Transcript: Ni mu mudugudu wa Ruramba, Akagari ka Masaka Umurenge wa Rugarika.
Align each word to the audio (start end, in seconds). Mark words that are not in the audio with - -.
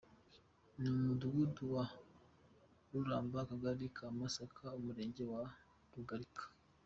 Ni 0.79 0.89
mu 0.93 1.01
mudugudu 1.07 1.63
wa 1.75 1.85
Ruramba, 2.91 3.37
Akagari 3.41 3.85
ka 3.95 4.05
Masaka 4.17 4.63
Umurenge 4.77 5.23
wa 5.33 5.43
Rugarika. 5.95 6.43